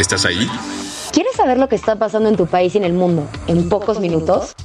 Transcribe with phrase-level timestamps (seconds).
[0.00, 0.48] ¿Estás ahí?
[1.12, 4.00] ¿Quieres saber lo que está pasando en tu país y en el mundo en pocos
[4.00, 4.56] minutos?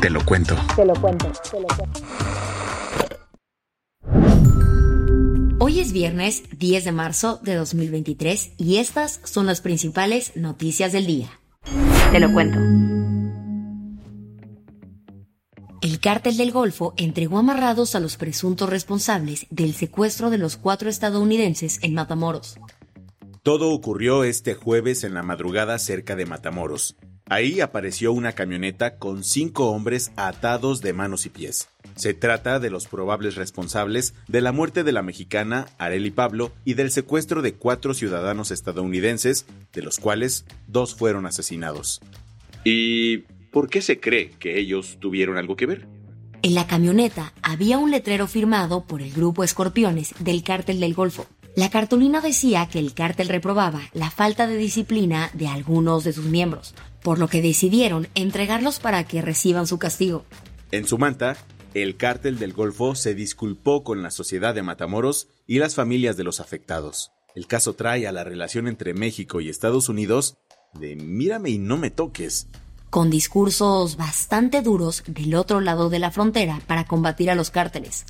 [0.00, 0.54] Te lo cuento.
[0.76, 1.26] Te lo cuento.
[1.50, 1.98] Te lo cuento.
[5.58, 11.06] Hoy es viernes 10 de marzo de 2023 y estas son las principales noticias del
[11.06, 11.40] día.
[12.12, 12.60] Te lo cuento.
[15.82, 20.88] El cártel del Golfo entregó amarrados a los presuntos responsables del secuestro de los cuatro
[20.88, 22.60] estadounidenses en Matamoros.
[23.46, 26.96] Todo ocurrió este jueves en la madrugada cerca de Matamoros.
[27.26, 31.68] Ahí apareció una camioneta con cinco hombres atados de manos y pies.
[31.94, 36.74] Se trata de los probables responsables de la muerte de la mexicana Areli Pablo y
[36.74, 42.00] del secuestro de cuatro ciudadanos estadounidenses, de los cuales dos fueron asesinados.
[42.64, 43.18] ¿Y
[43.52, 45.86] por qué se cree que ellos tuvieron algo que ver?
[46.42, 51.26] En la camioneta había un letrero firmado por el grupo Escorpiones del cártel del Golfo.
[51.56, 56.26] La cartulina decía que el cártel reprobaba la falta de disciplina de algunos de sus
[56.26, 60.26] miembros, por lo que decidieron entregarlos para que reciban su castigo.
[60.70, 61.38] En su manta,
[61.72, 66.24] el cártel del Golfo se disculpó con la sociedad de Matamoros y las familias de
[66.24, 67.12] los afectados.
[67.34, 70.36] El caso trae a la relación entre México y Estados Unidos
[70.74, 72.48] de mírame y no me toques.
[72.90, 78.06] con discursos bastante duros del otro lado de la frontera para combatir a los cárteles.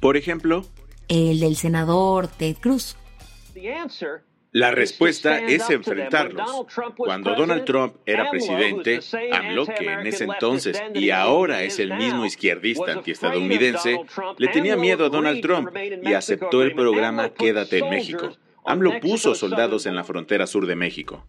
[0.00, 0.64] Por ejemplo,
[1.08, 2.96] El del senador Ted Cruz.
[4.52, 6.66] la respuesta es enfrentarlos.
[6.96, 9.00] Cuando Donald Trump era presidente,
[9.32, 14.00] AMLO, que en ese entonces y ahora es el mismo izquierdista antiestadounidense,
[14.38, 15.70] le tenía miedo a Donald Trump
[16.02, 18.30] y aceptó el programa Quédate en México.
[18.64, 21.24] AMLO puso soldados en la frontera sur de México.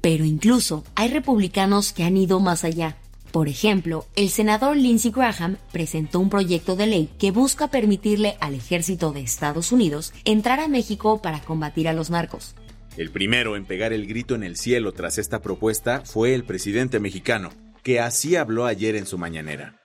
[0.00, 2.96] Pero incluso hay republicanos que han ido más allá.
[3.32, 8.54] Por ejemplo, el senador Lindsey Graham presentó un proyecto de ley que busca permitirle al
[8.54, 12.54] ejército de Estados Unidos entrar a México para combatir a los narcos.
[12.98, 17.00] El primero en pegar el grito en el cielo tras esta propuesta fue el presidente
[17.00, 17.48] mexicano,
[17.82, 19.76] que así habló ayer en su mañanera.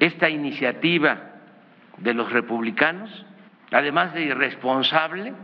[0.00, 1.30] esta iniciativa
[1.98, 3.10] de los republicanos,
[3.70, 5.34] además de irresponsable,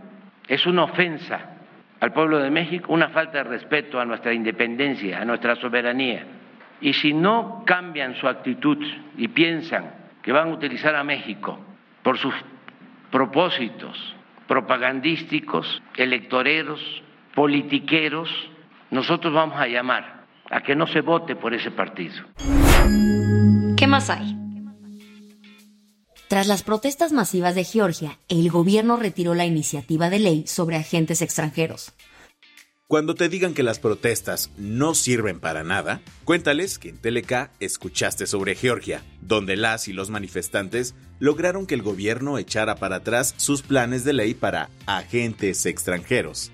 [0.49, 1.59] es una ofensa
[2.01, 6.40] al pueblo de México, una falta de respeto a nuestra independencia, a nuestra soberanía.
[6.81, 8.79] Y si no cambian su actitud
[9.17, 11.59] y piensan que van a utilizar a México
[12.03, 12.35] por sus
[13.11, 14.17] propósitos
[14.51, 16.81] propagandísticos, electoreros,
[17.37, 18.29] politiqueros,
[18.91, 22.25] nosotros vamos a llamar a que no se vote por ese partido.
[23.77, 24.37] ¿Qué más hay?
[26.27, 31.23] Tras las protestas masivas de Georgia, el gobierno retiró la iniciativa de ley sobre agentes
[31.23, 31.93] extranjeros.
[32.91, 38.27] Cuando te digan que las protestas no sirven para nada, cuéntales que en TLK escuchaste
[38.27, 43.63] sobre Georgia, donde las y los manifestantes lograron que el gobierno echara para atrás sus
[43.63, 46.51] planes de ley para agentes extranjeros.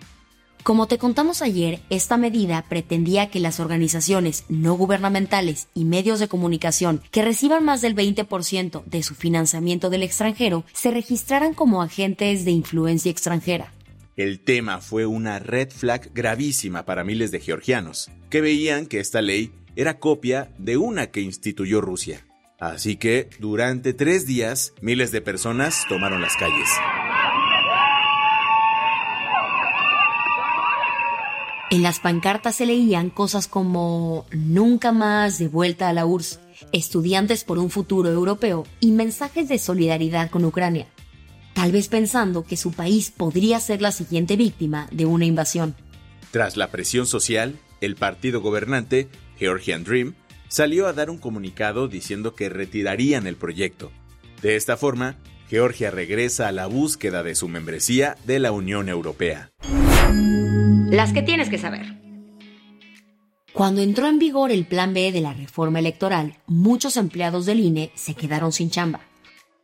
[0.62, 6.28] Como te contamos ayer, esta medida pretendía que las organizaciones no gubernamentales y medios de
[6.28, 12.44] comunicación que reciban más del 20% de su financiamiento del extranjero se registraran como agentes
[12.44, 13.72] de influencia extranjera.
[14.16, 19.20] El tema fue una red flag gravísima para miles de georgianos, que veían que esta
[19.20, 22.26] ley era copia de una que instituyó Rusia.
[22.58, 26.70] Así que, durante tres días, miles de personas tomaron las calles.
[31.70, 36.40] En las pancartas se leían cosas como nunca más de vuelta a la URSS,
[36.72, 40.86] estudiantes por un futuro europeo y mensajes de solidaridad con Ucrania,
[41.56, 45.74] tal vez pensando que su país podría ser la siguiente víctima de una invasión.
[46.30, 49.08] Tras la presión social, el partido gobernante,
[49.38, 50.16] Georgian Dream,
[50.48, 53.90] salió a dar un comunicado diciendo que retirarían el proyecto.
[54.42, 55.16] De esta forma,
[55.48, 59.48] Georgia regresa a la búsqueda de su membresía de la Unión Europea.
[60.90, 61.86] Las que tienes que saber.
[63.54, 67.92] Cuando entró en vigor el Plan B de la reforma electoral, muchos empleados del INE
[67.94, 69.00] se quedaron sin chamba.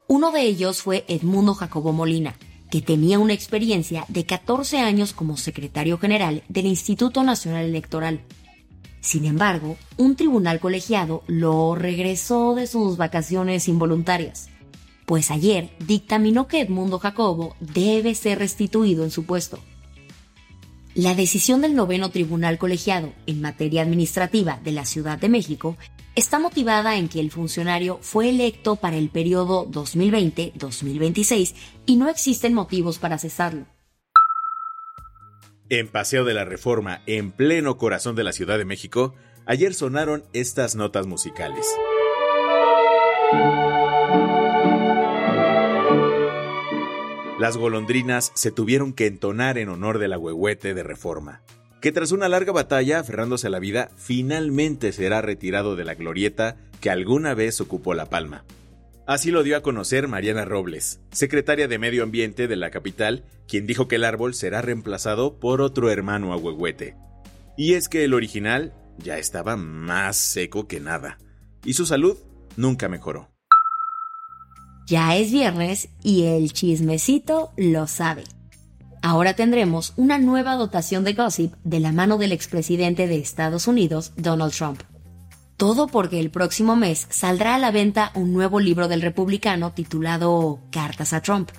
[0.08, 2.36] Uno de ellos fue Edmundo Jacobo Molina,
[2.70, 8.20] que tenía una experiencia de 14 años como secretario general del Instituto Nacional Electoral.
[9.00, 14.48] Sin embargo, un tribunal colegiado lo regresó de sus vacaciones involuntarias,
[15.06, 19.58] pues ayer dictaminó que Edmundo Jacobo debe ser restituido en su puesto.
[20.94, 25.76] La decisión del noveno tribunal colegiado en materia administrativa de la Ciudad de México
[26.14, 31.54] está motivada en que el funcionario fue electo para el periodo 2020-2026
[31.86, 33.66] y no existen motivos para cesarlo.
[35.68, 39.14] En Paseo de la Reforma, en pleno corazón de la Ciudad de México,
[39.46, 41.66] ayer sonaron estas notas musicales.
[47.38, 51.42] Las golondrinas se tuvieron que entonar en honor del agüehuete de Reforma,
[51.82, 56.56] que tras una larga batalla aferrándose a la vida, finalmente será retirado de la glorieta
[56.80, 58.44] que alguna vez ocupó La Palma.
[59.04, 63.66] Así lo dio a conocer Mariana Robles, secretaria de Medio Ambiente de la capital, quien
[63.66, 66.94] dijo que el árbol será reemplazado por otro hermano agüehuete.
[67.56, 71.18] Y es que el original ya estaba más seco que nada,
[71.64, 72.16] y su salud
[72.56, 73.28] nunca mejoró.
[74.86, 78.22] Ya es viernes y el chismecito lo sabe.
[79.02, 84.12] Ahora tendremos una nueva dotación de gossip de la mano del expresidente de Estados Unidos,
[84.16, 84.80] Donald Trump.
[85.56, 90.60] Todo porque el próximo mes saldrá a la venta un nuevo libro del republicano titulado
[90.70, 91.50] Cartas a Trump.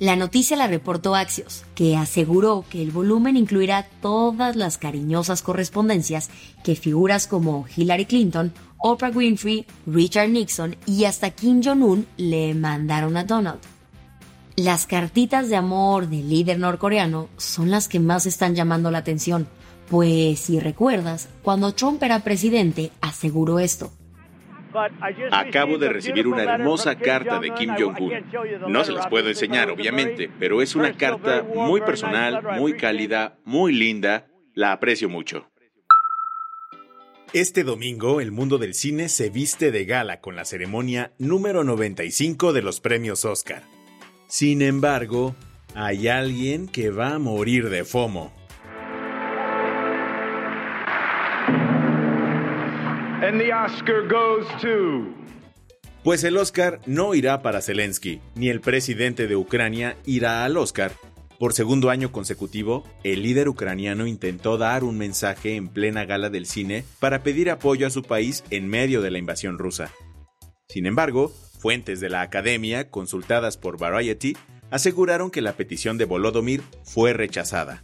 [0.00, 6.30] La noticia la reportó Axios, que aseguró que el volumen incluirá todas las cariñosas correspondencias
[6.64, 13.16] que figuras como Hillary Clinton, Oprah Winfrey, Richard Nixon y hasta Kim Jong-un le mandaron
[13.16, 13.60] a Donald.
[14.58, 19.46] Las cartitas de amor del líder norcoreano son las que más están llamando la atención,
[19.88, 23.92] pues si recuerdas, cuando Trump era presidente aseguró esto.
[25.30, 28.12] Acabo de recibir una hermosa carta de Kim Jong-un.
[28.66, 33.72] No se las puedo enseñar, obviamente, pero es una carta muy personal, muy cálida, muy
[33.72, 34.26] linda.
[34.56, 35.46] La aprecio mucho.
[37.32, 42.52] Este domingo, el mundo del cine se viste de gala con la ceremonia número 95
[42.52, 43.77] de los premios Oscar.
[44.28, 45.34] Sin embargo,
[45.74, 48.30] hay alguien que va a morir de FOMO.
[56.04, 60.92] Pues el Oscar no irá para Zelensky, ni el presidente de Ucrania irá al Oscar.
[61.38, 66.44] Por segundo año consecutivo, el líder ucraniano intentó dar un mensaje en plena gala del
[66.44, 69.90] cine para pedir apoyo a su país en medio de la invasión rusa.
[70.68, 74.36] Sin embargo, fuentes de la academia, consultadas por Variety,
[74.70, 77.82] aseguraron que la petición de Volodymyr fue rechazada.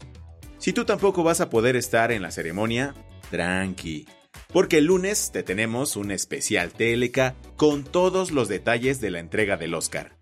[0.58, 2.94] Si tú tampoco vas a poder estar en la ceremonia,
[3.30, 4.06] tranqui,
[4.52, 9.56] porque el lunes te tenemos un especial TLK con todos los detalles de la entrega
[9.56, 10.16] del Oscar.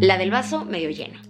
[0.00, 1.20] La del vaso medio lleno.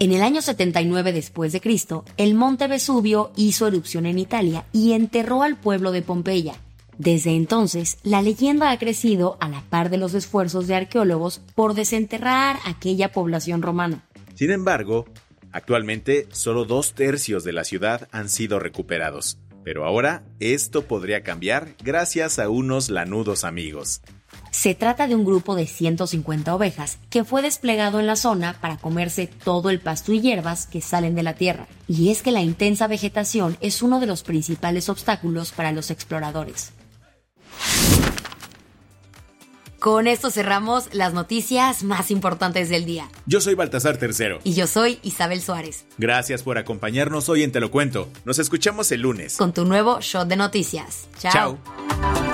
[0.00, 4.92] En el año 79 después de Cristo, el monte Vesubio hizo erupción en Italia y
[4.92, 6.54] enterró al pueblo de Pompeya.
[6.98, 11.74] Desde entonces, la leyenda ha crecido a la par de los esfuerzos de arqueólogos por
[11.74, 14.04] desenterrar aquella población romana.
[14.34, 15.06] Sin embargo,
[15.52, 19.38] actualmente solo dos tercios de la ciudad han sido recuperados.
[19.64, 24.02] Pero ahora esto podría cambiar gracias a unos lanudos amigos.
[24.50, 28.76] Se trata de un grupo de 150 ovejas que fue desplegado en la zona para
[28.76, 31.66] comerse todo el pasto y hierbas que salen de la tierra.
[31.88, 36.72] Y es que la intensa vegetación es uno de los principales obstáculos para los exploradores.
[39.84, 43.10] Con esto cerramos las noticias más importantes del día.
[43.26, 44.38] Yo soy Baltasar Tercero.
[44.42, 45.84] Y yo soy Isabel Suárez.
[45.98, 48.08] Gracias por acompañarnos hoy en Te lo Cuento.
[48.24, 49.36] Nos escuchamos el lunes.
[49.36, 51.06] Con tu nuevo shot de noticias.
[51.18, 51.58] Chao.
[51.60, 52.33] Chao.